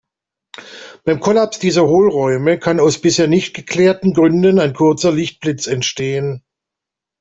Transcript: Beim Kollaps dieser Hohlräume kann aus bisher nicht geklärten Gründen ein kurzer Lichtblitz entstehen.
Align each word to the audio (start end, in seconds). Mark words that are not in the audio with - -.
Beim 1.05 1.19
Kollaps 1.19 1.59
dieser 1.59 1.87
Hohlräume 1.87 2.57
kann 2.57 2.79
aus 2.79 2.99
bisher 2.99 3.27
nicht 3.27 3.53
geklärten 3.53 4.13
Gründen 4.15 4.57
ein 4.57 4.73
kurzer 4.73 5.11
Lichtblitz 5.11 5.67
entstehen. 5.67 6.41